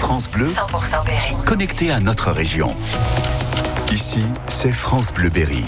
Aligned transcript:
France 0.00 0.30
Bleu, 0.30 0.48
100% 0.48 1.04
Berry. 1.04 1.34
connecté 1.44 1.90
à 1.90 2.00
notre 2.00 2.30
région. 2.30 2.74
Ici, 3.92 4.22
c'est 4.48 4.72
France 4.72 5.12
Bleu 5.12 5.28
Berry. 5.28 5.62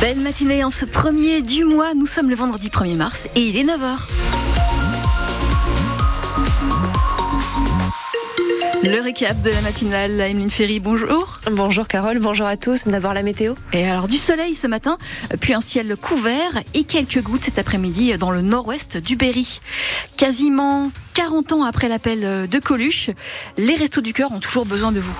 Belle 0.00 0.20
matinée 0.20 0.64
en 0.64 0.70
ce 0.70 0.86
premier 0.86 1.42
du 1.42 1.64
mois. 1.66 1.92
Nous 1.92 2.06
sommes 2.06 2.30
le 2.30 2.34
vendredi 2.34 2.70
1er 2.70 2.96
mars 2.96 3.28
et 3.36 3.42
il 3.42 3.58
est 3.58 3.64
9h. 3.64 4.37
Le 8.90 9.02
récap 9.02 9.38
de 9.42 9.50
la 9.50 9.60
matinale, 9.60 10.18
Emeline 10.18 10.50
Ferry, 10.50 10.80
bonjour. 10.80 11.40
Bonjour 11.50 11.86
Carole, 11.86 12.20
bonjour 12.20 12.46
à 12.46 12.56
tous. 12.56 12.88
D'abord 12.88 13.12
la 13.12 13.22
météo. 13.22 13.54
Et 13.74 13.86
alors 13.86 14.08
du 14.08 14.16
soleil 14.16 14.54
ce 14.54 14.66
matin, 14.66 14.96
puis 15.40 15.52
un 15.52 15.60
ciel 15.60 15.94
couvert 15.98 16.62
et 16.72 16.84
quelques 16.84 17.20
gouttes 17.20 17.44
cet 17.44 17.58
après-midi 17.58 18.16
dans 18.16 18.30
le 18.30 18.40
nord-ouest 18.40 18.96
du 18.96 19.14
Berry. 19.14 19.60
Quasiment 20.16 20.90
40 21.12 21.52
ans 21.52 21.64
après 21.64 21.90
l'appel 21.90 22.48
de 22.48 22.58
Coluche, 22.58 23.10
les 23.58 23.74
Restos 23.74 24.00
du 24.00 24.14
Cœur 24.14 24.32
ont 24.32 24.40
toujours 24.40 24.64
besoin 24.64 24.90
de 24.90 25.00
vous. 25.00 25.18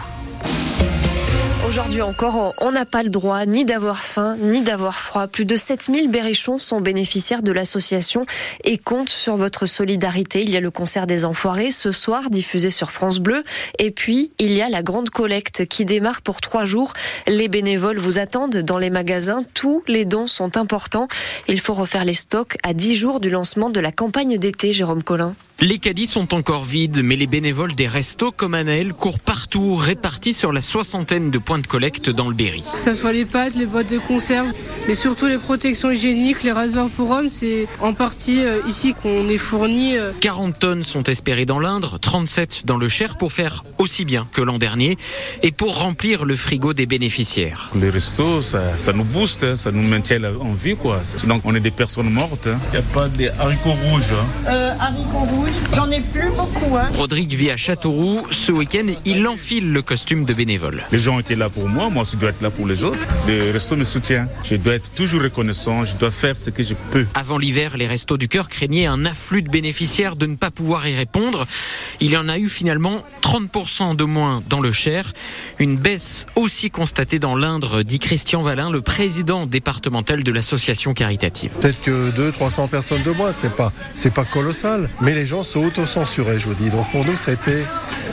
Aujourd'hui 1.68 2.00
encore, 2.00 2.54
on 2.62 2.72
n'a 2.72 2.86
pas 2.86 3.02
le 3.02 3.10
droit 3.10 3.44
ni 3.44 3.66
d'avoir 3.66 3.98
faim, 3.98 4.38
ni 4.40 4.62
d'avoir 4.62 4.94
froid. 4.94 5.26
Plus 5.26 5.44
de 5.44 5.54
7000 5.54 6.10
berrichons 6.10 6.58
sont 6.58 6.80
bénéficiaires 6.80 7.42
de 7.42 7.52
l'association 7.52 8.24
et 8.64 8.78
comptent 8.78 9.10
sur 9.10 9.36
votre 9.36 9.66
solidarité. 9.66 10.40
Il 10.40 10.48
y 10.48 10.56
a 10.56 10.60
le 10.60 10.70
concert 10.70 11.06
des 11.06 11.26
Enfoirés 11.26 11.70
ce 11.70 11.92
soir, 11.92 12.30
diffusé 12.30 12.70
sur 12.70 12.90
France 12.90 13.18
Bleu. 13.18 13.44
Et 13.78 13.90
puis, 13.90 14.30
il 14.38 14.54
y 14.54 14.62
a 14.62 14.70
la 14.70 14.82
grande 14.82 15.10
collecte 15.10 15.66
qui 15.66 15.84
démarre 15.84 16.22
pour 16.22 16.40
trois 16.40 16.64
jours. 16.64 16.94
Les 17.26 17.48
bénévoles 17.48 17.98
vous 17.98 18.18
attendent 18.18 18.56
dans 18.56 18.78
les 18.78 18.88
magasins. 18.88 19.44
Tous 19.52 19.82
les 19.88 20.06
dons 20.06 20.26
sont 20.26 20.56
importants. 20.56 21.06
Il 21.48 21.60
faut 21.60 21.74
refaire 21.74 22.06
les 22.06 22.14
stocks 22.14 22.56
à 22.62 22.72
10 22.72 22.96
jours 22.96 23.20
du 23.20 23.28
lancement 23.28 23.68
de 23.68 23.80
la 23.80 23.92
campagne 23.92 24.38
d'été, 24.38 24.72
Jérôme 24.72 25.02
Collin. 25.02 25.34
Les 25.60 25.78
caddies 25.80 26.06
sont 26.06 26.34
encore 26.34 26.62
vides, 26.62 27.00
mais 27.02 27.16
les 27.16 27.26
bénévoles 27.26 27.74
des 27.74 27.88
restos 27.88 28.30
comme 28.30 28.54
Anaël 28.54 28.92
courent 28.94 29.18
partout, 29.18 29.74
répartis 29.74 30.32
sur 30.32 30.52
la 30.52 30.60
soixantaine 30.60 31.32
de 31.32 31.38
points 31.38 31.58
de 31.58 31.66
collecte 31.66 32.10
dans 32.10 32.28
le 32.28 32.34
Berry. 32.36 32.62
Que 32.72 32.78
ce 32.78 32.94
soit 32.94 33.12
les 33.12 33.24
pâtes, 33.24 33.56
les 33.56 33.66
boîtes 33.66 33.90
de 33.90 33.98
conserve, 33.98 34.52
mais 34.86 34.94
surtout 34.94 35.26
les 35.26 35.36
protections 35.38 35.90
hygiéniques, 35.90 36.44
les 36.44 36.52
rasoirs 36.52 36.88
pour 36.90 37.10
hommes, 37.10 37.28
c'est 37.28 37.66
en 37.80 37.92
partie 37.92 38.40
euh, 38.44 38.60
ici 38.68 38.94
qu'on 39.02 39.28
est 39.28 39.36
fourni. 39.38 39.96
40 40.20 40.56
tonnes 40.60 40.84
sont 40.84 41.02
espérées 41.02 41.44
dans 41.44 41.58
l'Indre, 41.58 41.98
37 41.98 42.62
dans 42.64 42.76
le 42.78 42.88
Cher 42.88 43.16
pour 43.18 43.32
faire 43.32 43.64
aussi 43.78 44.04
bien 44.04 44.28
que 44.32 44.40
l'an 44.42 44.58
dernier 44.58 44.96
et 45.42 45.50
pour 45.50 45.78
remplir 45.80 46.24
le 46.24 46.36
frigo 46.36 46.72
des 46.72 46.86
bénéficiaires. 46.86 47.70
Les 47.74 47.90
restos, 47.90 48.42
ça, 48.42 48.78
ça 48.78 48.92
nous 48.92 49.02
booste, 49.02 49.42
hein, 49.42 49.56
ça 49.56 49.72
nous 49.72 49.82
maintient 49.82 50.20
en 50.40 50.52
vie. 50.52 50.76
Quoi. 50.76 51.00
Sinon, 51.02 51.40
on 51.42 51.52
est 51.56 51.60
des 51.60 51.72
personnes 51.72 52.10
mortes. 52.10 52.46
hein. 52.46 52.60
Il 52.72 52.78
n'y 52.78 52.78
a 52.78 52.82
pas 52.94 53.08
des 53.08 53.28
haricots 53.40 53.70
rouges. 53.72 54.12
hein. 54.12 54.26
Euh, 54.48 54.72
haricots 54.78 55.18
rouges, 55.34 55.47
j'en 55.74 55.90
ai 55.90 56.00
plus 56.00 56.30
beaucoup. 56.30 56.76
Hein. 56.76 56.88
Rodrigue 56.94 57.34
vit 57.34 57.50
à 57.50 57.56
Châteauroux. 57.56 58.26
Ce 58.30 58.52
week-end, 58.52 58.86
il 59.04 59.26
enfile 59.26 59.72
le 59.72 59.82
costume 59.82 60.24
de 60.24 60.34
bénévole. 60.34 60.84
Les 60.92 60.98
gens 60.98 61.18
étaient 61.18 61.36
là 61.36 61.48
pour 61.48 61.68
moi, 61.68 61.90
moi 61.90 62.02
aussi 62.02 62.16
je 62.16 62.20
dois 62.20 62.30
être 62.30 62.42
là 62.42 62.50
pour 62.50 62.66
les 62.66 62.84
autres. 62.84 62.98
Le 63.26 63.50
resto 63.50 63.76
me 63.76 63.84
soutient. 63.84 64.28
Je 64.44 64.56
dois 64.56 64.74
être 64.74 64.90
toujours 64.94 65.22
reconnaissant, 65.22 65.84
je 65.84 65.96
dois 65.96 66.10
faire 66.10 66.36
ce 66.36 66.50
que 66.50 66.62
je 66.62 66.74
peux. 66.90 67.06
Avant 67.14 67.38
l'hiver, 67.38 67.76
les 67.76 67.86
Restos 67.86 68.16
du 68.16 68.28
Cœur 68.28 68.48
craignaient 68.48 68.86
un 68.86 69.04
afflux 69.04 69.42
de 69.42 69.50
bénéficiaires 69.50 70.16
de 70.16 70.26
ne 70.26 70.36
pas 70.36 70.50
pouvoir 70.50 70.86
y 70.88 70.96
répondre. 70.96 71.46
Il 72.00 72.10
y 72.10 72.16
en 72.16 72.28
a 72.28 72.38
eu 72.38 72.48
finalement 72.48 73.04
30% 73.22 73.96
de 73.96 74.04
moins 74.04 74.42
dans 74.48 74.60
le 74.60 74.72
Cher. 74.72 75.12
Une 75.58 75.76
baisse 75.76 76.26
aussi 76.36 76.70
constatée 76.70 77.18
dans 77.18 77.36
l'Indre, 77.36 77.82
dit 77.82 77.98
Christian 77.98 78.42
Valin, 78.42 78.70
le 78.70 78.80
président 78.80 79.46
départemental 79.46 80.22
de 80.22 80.32
l'association 80.32 80.94
caritative. 80.94 81.50
Peut-être 81.60 81.80
que 81.80 82.10
200, 82.10 82.32
300 82.32 82.68
personnes 82.68 83.02
de 83.02 83.10
moins, 83.10 83.32
c'est 83.32 83.54
pas, 83.54 83.72
c'est 83.92 84.12
pas 84.14 84.24
colossal. 84.24 84.88
Mais 85.00 85.14
les 85.14 85.26
gens 85.26 85.37
se 85.42 85.58
auto-censuraient, 85.58 86.38
je 86.38 86.46
vous 86.46 86.54
dis. 86.54 86.70
Donc 86.70 86.90
pour 86.90 87.04
nous, 87.04 87.12
été, 87.12 87.64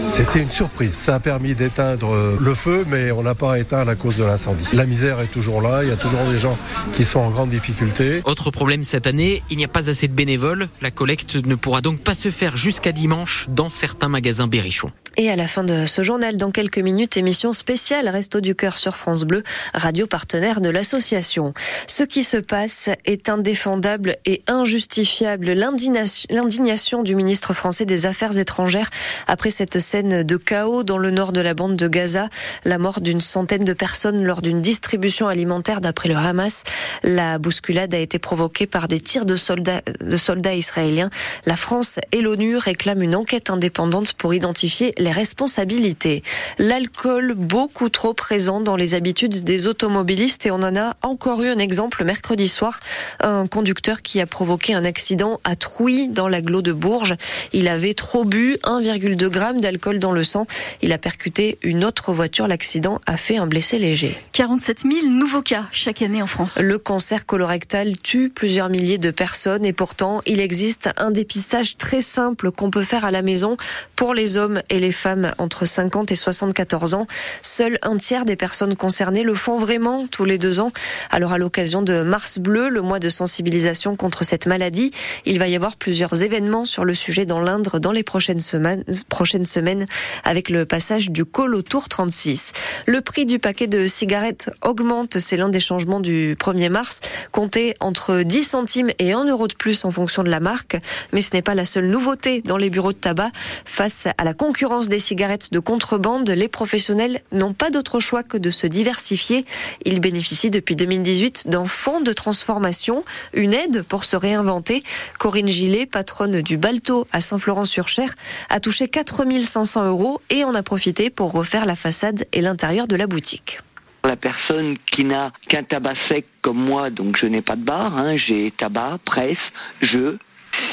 c'était 0.10 0.42
une 0.42 0.50
surprise. 0.50 0.96
Ça 0.98 1.16
a 1.16 1.20
permis 1.20 1.56
d'éteindre 1.56 2.14
euh, 2.14 2.38
le 2.40 2.54
feu, 2.54 2.86
mais 2.88 3.12
on 3.12 3.24
n'a 3.24 3.36
pas 3.36 3.60
éteint 3.60 3.84
la 3.86 3.96
cause 3.96 4.18
de 4.18 4.24
l'incendie. 4.24 4.66
La 4.74 4.86
misère 4.86 5.20
est 5.22 5.28
toujours 5.28 5.62
là. 5.62 5.84
Il 5.84 5.90
y 5.90 5.92
a 5.92 5.98
toujours 5.98 6.24
des 6.26 6.38
gens 6.38 6.58
qui 6.96 7.06
sont 7.06 7.20
en 7.20 7.30
grande 7.30 7.50
difficulté. 7.50 8.22
Autre 8.26 8.52
problème 8.52 8.84
cette 8.84 9.08
année, 9.08 9.44
il 9.50 9.58
n'y 9.58 9.66
a 9.66 9.70
pas 9.70 9.90
assez 9.90 10.08
de 10.08 10.14
bénévoles. 10.14 10.68
La 10.82 10.92
collecte 10.92 11.36
ne 11.36 11.56
pourra 11.56 11.82
donc 11.82 12.00
pas 12.00 12.16
se 12.16 12.30
faire 12.30 12.58
jusqu'à 12.58 12.92
dimanche 12.92 13.48
dans 13.50 13.70
certains 13.70 14.10
magasins 14.10 14.48
berrichons. 14.48 14.92
Et 15.18 15.30
à 15.30 15.38
la 15.38 15.48
fin 15.48 15.64
de 15.64 15.86
ce 15.86 16.04
journal, 16.04 16.36
dans 16.36 16.52
quelques 16.52 16.78
minutes, 16.78 17.16
émission 17.16 17.54
spéciale 17.54 18.10
Resto 18.10 18.42
du 18.42 18.54
Cœur 18.54 18.78
sur 18.78 18.98
France 18.98 19.24
Bleu, 19.24 19.44
radio 19.74 20.08
partenaire 20.08 20.60
de 20.60 20.68
l'association. 20.68 21.54
Ce 21.88 22.04
qui 22.04 22.26
se 22.26 22.36
passe 22.36 22.90
est 23.06 23.30
indéfendable 23.30 24.18
et 24.26 24.42
injustifiable. 24.48 25.52
L'indignation 25.54 27.02
du 27.02 27.16
ministre 27.16 27.54
français 27.54 27.86
des 27.86 28.06
Affaires 28.06 28.38
étrangères 28.38 28.90
après 29.26 29.52
cette 29.52 29.80
scène 29.80 30.24
de 30.24 30.36
chaos 30.36 30.84
dans 30.84 30.98
le 30.98 31.12
nord 31.12 31.32
de 31.32 31.40
la 31.40 31.54
bande 31.54 31.78
de 31.78 31.88
Gaza, 31.88 32.28
la 32.66 32.78
mort 32.78 33.00
d'une 33.00 33.22
centaine 33.22 33.64
de 33.64 33.74
personnes 33.74 34.26
lors 34.26 34.42
d'une 34.42 34.62
distribution 34.62 35.30
alimentaire 35.30 35.80
d'après 35.80 36.10
le 36.10 36.18
Hamas. 36.18 36.64
La 37.04 37.40
bousculade 37.40 37.94
a 37.94 38.00
été 38.00 38.20
provoquée 38.20 38.68
par 38.68 38.90
des 38.90 39.00
tirs 39.00 39.26
de 39.26 39.38
soldats, 39.38 39.82
de 40.02 40.18
soldats 40.18 40.56
israéliens. 40.56 41.10
La 41.46 41.56
France 41.56 42.00
et 42.12 42.20
l'ONU 42.20 42.58
réclament 42.58 43.04
une 43.04 43.16
enquête 43.16 43.50
indépendante 43.50 44.12
pour 44.12 44.34
identifier 44.34 44.94
les 45.06 45.12
responsabilités. 45.12 46.24
L'alcool 46.58 47.36
beaucoup 47.36 47.90
trop 47.90 48.14
présent 48.14 48.60
dans 48.60 48.76
les 48.76 48.96
habitudes 48.96 49.44
des 49.44 49.68
automobilistes 49.68 50.46
et 50.48 50.52
on 50.52 50.56
en 50.56 50.76
a 50.76 50.98
encore 51.04 51.44
eu 51.44 51.48
un 51.48 51.60
exemple 51.60 52.04
mercredi 52.04 52.48
soir. 52.48 52.80
Un 53.20 53.48
conducteur 53.48 54.02
qui 54.02 54.20
a 54.20 54.26
provoqué 54.26 54.74
un 54.74 54.84
accident 54.84 55.40
à 55.44 55.56
Trouy 55.56 56.10
dans 56.10 56.28
l'agglo 56.28 56.62
de 56.62 56.74
Bourges. 56.74 57.16
Il 57.54 57.68
avait 57.68 57.94
trop 57.94 58.26
bu 58.26 58.58
1,2 58.64 59.32
g 59.32 59.62
d'alcool 59.62 60.00
dans 60.00 60.12
le 60.12 60.24
sang. 60.24 60.48
Il 60.82 60.92
a 60.92 60.98
percuté 60.98 61.60
une 61.62 61.86
autre 61.86 62.12
voiture. 62.12 62.48
L'accident 62.48 63.00
a 63.06 63.16
fait 63.16 63.38
un 63.38 63.46
blessé 63.46 63.78
léger. 63.78 64.18
47 64.34 64.82
000 64.92 65.08
nouveaux 65.08 65.44
cas 65.44 65.66
chaque 65.72 66.02
année 66.02 66.24
en 66.24 66.28
France. 66.28 66.58
Le 66.60 66.80
cancer 66.80 67.28
colorectal 67.28 68.00
tue 68.00 68.30
plusieurs 68.30 68.70
milliers 68.70 68.98
de 68.98 69.12
personnes 69.12 69.66
et 69.66 69.74
pourtant 69.74 70.22
il 70.26 70.40
existe 70.40 70.90
un 70.98 71.12
dépistage 71.12 71.78
très 71.78 72.02
simple 72.02 72.50
qu'on 72.50 72.72
peut 72.72 72.84
faire 72.84 73.06
à 73.06 73.12
la 73.12 73.22
maison 73.22 73.56
pour 73.96 74.16
les 74.16 74.38
hommes 74.38 74.62
et 74.70 74.80
les 74.80 74.95
femmes 74.96 75.32
entre 75.38 75.66
50 75.66 76.12
et 76.12 76.16
74 76.16 76.96
ans. 76.96 77.06
Seul 77.44 77.78
un 77.84 77.98
tiers 77.98 78.26
des 78.26 78.36
personnes 78.36 78.76
concernées 78.76 79.22
le 79.22 79.36
font 79.36 79.60
vraiment 79.60 80.08
tous 80.08 80.26
les 80.26 80.40
deux 80.40 80.60
ans. 80.60 80.72
Alors 81.12 81.34
à 81.34 81.38
l'occasion 81.38 81.84
de 81.84 82.02
Mars 82.02 82.40
Bleu, 82.40 82.70
le 82.70 82.82
mois 82.82 83.00
de 83.00 83.10
sensibilisation 83.10 83.96
contre 83.96 84.24
cette 84.24 84.48
maladie, 84.48 84.92
il 85.26 85.38
va 85.38 85.48
y 85.48 85.56
avoir 85.56 85.76
plusieurs 85.76 86.24
événements 86.24 86.66
sur 86.66 86.86
le 86.86 86.96
sujet 86.96 87.28
dans 87.28 87.42
l'Indre 87.42 87.80
dans 87.80 87.92
les 87.92 88.04
prochaines 88.04 88.40
semaines, 88.40 88.84
prochaines 89.10 89.46
semaines 89.46 89.86
avec 90.24 90.50
le 90.50 90.66
passage 90.66 91.12
du 91.12 91.26
col 91.26 91.54
au 91.54 91.62
Tour 91.62 91.90
36. 91.90 92.54
Le 92.88 93.02
prix 93.02 93.26
du 93.26 93.40
paquet 93.40 93.68
de 93.68 93.86
cigarettes 93.86 94.50
augmente, 94.62 95.20
c'est 95.20 95.38
l'un 95.38 95.50
des 95.50 95.60
changements 95.60 96.00
du 96.00 96.36
1er 96.40 96.70
mars, 96.70 97.02
compté 97.32 97.76
entre 97.80 98.22
10 98.22 98.44
centimes 98.44 98.92
et 99.00 99.14
1 99.14 99.26
euro 99.26 99.48
de 99.48 99.54
plus 99.54 99.86
en 99.86 99.92
fonction 99.92 100.24
de 100.24 100.30
la 100.30 100.40
marque. 100.40 100.78
Mais 101.12 101.22
ce 101.22 101.32
n'est 101.34 101.42
pas 101.42 101.56
la 101.56 101.66
seule 101.66 101.88
nouveauté 101.88 102.42
dans 102.42 102.58
les 102.58 102.70
bureaux 102.70 102.94
de 102.94 102.98
tabac. 102.98 103.32
Face 103.66 104.08
à 104.18 104.24
la 104.24 104.34
concurrence 104.34 104.85
des 104.90 105.00
cigarettes 105.00 105.52
de 105.52 105.60
contrebande, 105.60 106.30
les 106.30 106.48
professionnels 106.48 107.22
n'ont 107.32 107.54
pas 107.54 107.70
d'autre 107.70 108.00
choix 108.00 108.24
que 108.24 108.38
de 108.38 108.50
se 108.50 108.68
diversifier. 108.68 109.46
Ils 109.84 110.00
bénéficient 110.00 110.50
depuis 110.50 110.76
2018 110.76 111.48
d'un 111.48 111.66
fonds 111.66 112.02
de 112.02 112.14
transformation, 112.14 113.04
une 113.34 113.54
aide 113.54 113.84
pour 113.84 114.06
se 114.06 114.16
réinventer. 114.16 114.84
Corinne 115.20 115.48
Gillet, 115.48 115.86
patronne 115.86 116.42
du 116.42 116.58
Balto 116.58 117.08
à 117.12 117.22
Saint-Florent-sur-Cher, 117.22 118.16
a 118.50 118.60
touché 118.60 118.88
4500 118.88 119.88
euros 119.88 120.22
et 120.30 120.44
en 120.44 120.54
a 120.56 120.64
profité 120.64 121.10
pour 121.10 121.32
refaire 121.32 121.66
la 121.66 121.76
façade 121.76 122.26
et 122.34 122.42
l'intérieur 122.42 122.88
de 122.88 122.96
la 122.96 123.08
boutique. 123.08 123.60
La 124.04 124.16
personne 124.16 124.78
qui 124.92 125.04
n'a 125.04 125.32
qu'un 125.50 125.64
tabac 125.64 125.96
sec 126.10 126.26
comme 126.44 126.64
moi, 126.64 126.92
donc 126.92 127.18
je 127.20 127.26
n'ai 127.26 127.42
pas 127.42 127.56
de 127.56 127.64
bar, 127.64 127.98
hein, 127.98 128.18
j'ai 128.18 128.54
tabac, 128.58 129.00
presse, 129.04 129.38
jeu. 129.82 130.20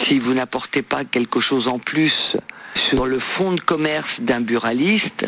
Si 0.07 0.19
vous 0.19 0.35
n'apportez 0.35 0.83
pas 0.83 1.05
quelque 1.05 1.41
chose 1.41 1.67
en 1.67 1.79
plus 1.79 2.13
sur 2.91 3.07
le 3.07 3.21
fonds 3.37 3.53
de 3.53 3.61
commerce 3.61 4.09
d'un 4.21 4.41
buraliste, 4.41 5.27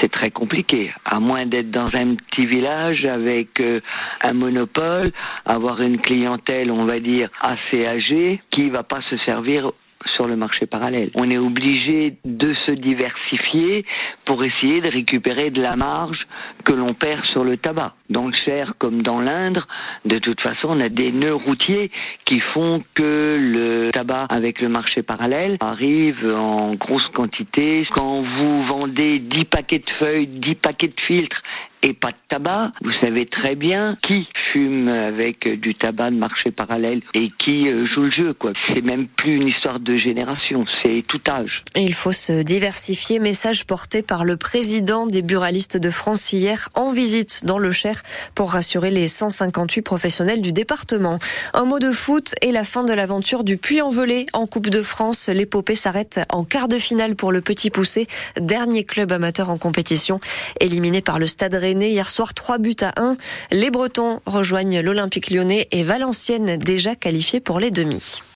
c'est 0.00 0.10
très 0.10 0.30
compliqué. 0.30 0.92
À 1.04 1.20
moins 1.20 1.46
d'être 1.46 1.70
dans 1.70 1.90
un 1.94 2.14
petit 2.14 2.46
village 2.46 3.04
avec 3.04 3.60
euh, 3.60 3.80
un 4.22 4.32
monopole, 4.32 5.12
avoir 5.44 5.82
une 5.82 6.00
clientèle, 6.00 6.70
on 6.70 6.84
va 6.84 7.00
dire, 7.00 7.28
assez 7.40 7.86
âgée, 7.86 8.40
qui 8.50 8.70
va 8.70 8.82
pas 8.82 9.02
se 9.10 9.16
servir 9.18 9.70
sur 10.16 10.26
le 10.26 10.36
marché 10.36 10.66
parallèle. 10.66 11.10
On 11.14 11.30
est 11.30 11.38
obligé 11.38 12.16
de 12.24 12.54
se 12.66 12.72
diversifier 12.72 13.84
pour 14.24 14.44
essayer 14.44 14.80
de 14.80 14.90
récupérer 14.90 15.50
de 15.50 15.60
la 15.60 15.76
marge 15.76 16.26
que 16.64 16.72
l'on 16.72 16.94
perd 16.94 17.24
sur 17.26 17.44
le 17.44 17.56
tabac. 17.56 17.94
Dans 18.10 18.26
le 18.26 18.34
Cher 18.34 18.74
comme 18.78 19.02
dans 19.02 19.20
l'Indre, 19.20 19.66
de 20.04 20.18
toute 20.18 20.40
façon, 20.40 20.68
on 20.70 20.80
a 20.80 20.88
des 20.88 21.12
nœuds 21.12 21.34
routiers 21.34 21.90
qui 22.24 22.40
font 22.40 22.82
que 22.94 23.38
le 23.40 23.90
tabac 23.92 24.26
avec 24.28 24.60
le 24.60 24.68
marché 24.68 25.02
parallèle 25.02 25.56
arrive 25.60 26.24
en 26.26 26.74
grosse 26.74 27.06
quantité. 27.14 27.86
Quand 27.94 28.22
vous 28.22 28.64
vendez 28.64 29.18
10 29.18 29.44
paquets 29.46 29.78
de 29.78 29.90
feuilles, 29.98 30.26
10 30.26 30.54
paquets 30.56 30.88
de 30.88 31.00
filtres 31.06 31.42
et 31.82 31.92
pas 31.92 32.10
de 32.10 32.16
tabac. 32.28 32.72
Vous 32.82 32.92
savez 33.00 33.26
très 33.26 33.54
bien 33.54 33.96
qui 34.06 34.26
fume 34.52 34.88
avec 34.88 35.48
du 35.60 35.74
tabac 35.74 36.10
de 36.10 36.16
marché 36.16 36.50
parallèle 36.50 37.02
et 37.14 37.30
qui 37.38 37.68
euh, 37.68 37.86
joue 37.86 38.02
le 38.02 38.10
jeu. 38.10 38.36
C'est 38.68 38.82
même 38.82 39.06
plus 39.06 39.36
une 39.36 39.48
histoire 39.48 39.80
de 39.80 39.96
génération, 39.96 40.64
c'est 40.82 41.04
tout 41.08 41.20
âge. 41.28 41.62
Il 41.76 41.94
faut 41.94 42.12
se 42.12 42.42
diversifier. 42.42 43.18
Message 43.18 43.66
porté 43.66 44.02
par 44.02 44.24
le 44.24 44.36
président 44.36 45.06
des 45.06 45.22
buralistes 45.22 45.76
de 45.76 45.90
France 45.90 46.32
hier 46.32 46.68
en 46.74 46.92
visite 46.92 47.44
dans 47.44 47.58
le 47.58 47.72
Cher 47.72 48.02
pour 48.34 48.52
rassurer 48.52 48.90
les 48.90 49.08
158 49.08 49.82
professionnels 49.82 50.42
du 50.42 50.52
département. 50.52 51.18
Un 51.54 51.64
mot 51.64 51.78
de 51.78 51.92
foot 51.92 52.34
et 52.42 52.52
la 52.52 52.64
fin 52.64 52.84
de 52.84 52.92
l'aventure 52.92 53.44
du 53.44 53.56
Puy-en-Velay 53.56 54.26
en 54.32 54.46
Coupe 54.46 54.68
de 54.68 54.82
France. 54.82 55.28
L'épopée 55.28 55.76
s'arrête 55.76 56.20
en 56.30 56.44
quart 56.44 56.68
de 56.68 56.78
finale 56.78 57.16
pour 57.16 57.32
le 57.32 57.40
Petit 57.40 57.70
Poussé, 57.70 58.06
dernier 58.36 58.84
club 58.84 59.12
amateur 59.12 59.50
en 59.50 59.58
compétition, 59.58 60.20
éliminé 60.60 61.00
par 61.00 61.18
le 61.18 61.26
Stade 61.26 61.54
Hier 61.80 62.08
soir 62.08 62.34
3 62.34 62.58
buts 62.58 62.76
à 62.82 62.92
1. 63.00 63.16
Les 63.50 63.70
Bretons 63.70 64.20
rejoignent 64.26 64.80
l'Olympique 64.80 65.30
lyonnais 65.30 65.68
et 65.70 65.82
Valenciennes 65.82 66.58
déjà 66.58 66.94
qualifiés 66.94 67.40
pour 67.40 67.60
les 67.60 67.70
demi. 67.70 68.22